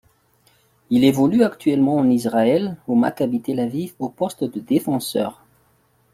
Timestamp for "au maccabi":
2.87-3.39